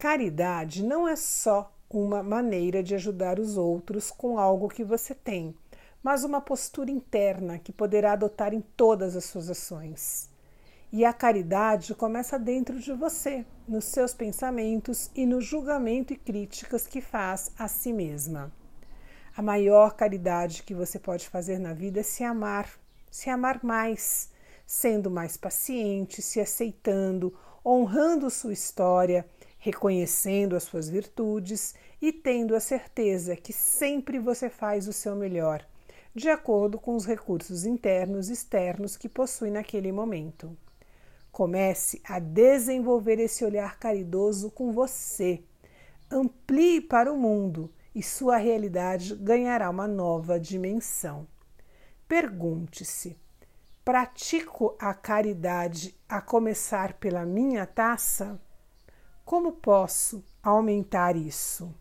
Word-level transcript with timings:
Caridade 0.00 0.82
não 0.82 1.06
é 1.06 1.14
só 1.14 1.70
uma 1.90 2.22
maneira 2.22 2.82
de 2.82 2.94
ajudar 2.94 3.38
os 3.38 3.58
outros 3.58 4.10
com 4.10 4.38
algo 4.38 4.66
que 4.66 4.82
você 4.82 5.14
tem, 5.14 5.54
mas 6.02 6.24
uma 6.24 6.40
postura 6.40 6.90
interna 6.90 7.58
que 7.58 7.70
poderá 7.70 8.12
adotar 8.12 8.54
em 8.54 8.62
todas 8.62 9.14
as 9.14 9.26
suas 9.26 9.50
ações. 9.50 10.30
E 10.90 11.04
a 11.04 11.12
caridade 11.12 11.94
começa 11.94 12.38
dentro 12.38 12.80
de 12.80 12.94
você, 12.94 13.44
nos 13.68 13.84
seus 13.84 14.14
pensamentos 14.14 15.10
e 15.14 15.26
no 15.26 15.38
julgamento 15.38 16.14
e 16.14 16.16
críticas 16.16 16.86
que 16.86 17.02
faz 17.02 17.52
a 17.58 17.68
si 17.68 17.92
mesma. 17.92 18.50
A 19.36 19.42
maior 19.42 19.92
caridade 19.92 20.62
que 20.62 20.72
você 20.72 20.98
pode 20.98 21.28
fazer 21.28 21.58
na 21.58 21.74
vida 21.74 22.00
é 22.00 22.02
se 22.02 22.24
amar, 22.24 22.70
se 23.10 23.28
amar 23.28 23.62
mais, 23.62 24.30
sendo 24.66 25.10
mais 25.10 25.36
paciente, 25.36 26.22
se 26.22 26.40
aceitando, 26.40 27.38
honrando 27.62 28.30
sua 28.30 28.54
história, 28.54 29.26
reconhecendo 29.60 30.56
as 30.56 30.64
suas 30.64 30.88
virtudes 30.88 31.74
e 32.00 32.12
tendo 32.12 32.56
a 32.56 32.60
certeza 32.60 33.36
que 33.36 33.52
sempre 33.52 34.18
você 34.18 34.48
faz 34.48 34.88
o 34.88 34.92
seu 34.92 35.14
melhor, 35.14 35.64
de 36.14 36.30
acordo 36.30 36.78
com 36.78 36.96
os 36.96 37.04
recursos 37.04 37.64
internos 37.64 38.28
e 38.28 38.32
externos 38.32 38.96
que 38.96 39.08
possui 39.08 39.50
naquele 39.50 39.92
momento. 39.92 40.56
Comece 41.30 42.00
a 42.02 42.18
desenvolver 42.18 43.20
esse 43.20 43.44
olhar 43.44 43.78
caridoso 43.78 44.50
com 44.50 44.72
você. 44.72 45.44
Amplie 46.10 46.80
para 46.80 47.12
o 47.12 47.16
mundo 47.16 47.70
e 47.94 48.02
sua 48.02 48.38
realidade 48.38 49.14
ganhará 49.14 49.70
uma 49.70 49.86
nova 49.86 50.40
dimensão. 50.40 51.28
Pergunte-se: 52.08 53.16
pratico 53.84 54.74
a 54.78 54.92
caridade 54.94 55.94
a 56.08 56.20
começar 56.20 56.94
pela 56.94 57.24
minha 57.24 57.64
taça? 57.66 58.40
Como 59.30 59.52
posso 59.52 60.24
aumentar 60.42 61.14
isso? 61.14 61.72